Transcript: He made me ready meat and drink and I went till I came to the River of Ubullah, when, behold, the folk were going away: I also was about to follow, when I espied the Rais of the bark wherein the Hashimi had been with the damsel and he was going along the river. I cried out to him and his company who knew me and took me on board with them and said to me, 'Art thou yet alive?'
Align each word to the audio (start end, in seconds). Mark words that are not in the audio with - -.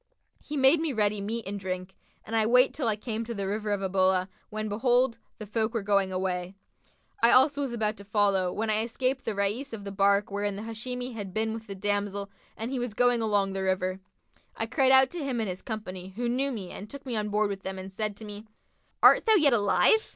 He 0.41 0.57
made 0.57 0.79
me 0.79 0.93
ready 0.93 1.21
meat 1.21 1.45
and 1.45 1.59
drink 1.59 1.95
and 2.25 2.35
I 2.35 2.47
went 2.47 2.73
till 2.73 2.87
I 2.87 2.95
came 2.95 3.23
to 3.23 3.35
the 3.35 3.45
River 3.47 3.69
of 3.69 3.81
Ubullah, 3.81 4.29
when, 4.49 4.67
behold, 4.67 5.19
the 5.37 5.45
folk 5.45 5.75
were 5.75 5.83
going 5.83 6.11
away: 6.11 6.55
I 7.21 7.29
also 7.29 7.61
was 7.61 7.71
about 7.71 7.97
to 7.97 8.03
follow, 8.03 8.51
when 8.51 8.71
I 8.71 8.81
espied 8.83 9.19
the 9.19 9.35
Rais 9.35 9.73
of 9.73 9.83
the 9.83 9.91
bark 9.91 10.31
wherein 10.31 10.55
the 10.55 10.63
Hashimi 10.63 11.13
had 11.13 11.35
been 11.35 11.53
with 11.53 11.67
the 11.67 11.75
damsel 11.75 12.31
and 12.57 12.71
he 12.71 12.79
was 12.79 12.95
going 12.95 13.21
along 13.21 13.53
the 13.53 13.61
river. 13.61 13.99
I 14.57 14.65
cried 14.65 14.91
out 14.91 15.11
to 15.11 15.23
him 15.23 15.39
and 15.39 15.47
his 15.47 15.61
company 15.61 16.13
who 16.15 16.27
knew 16.27 16.51
me 16.51 16.71
and 16.71 16.89
took 16.89 17.05
me 17.05 17.15
on 17.15 17.29
board 17.29 17.49
with 17.51 17.61
them 17.61 17.77
and 17.77 17.93
said 17.93 18.17
to 18.17 18.25
me, 18.25 18.47
'Art 19.03 19.27
thou 19.27 19.35
yet 19.35 19.53
alive?' 19.53 20.09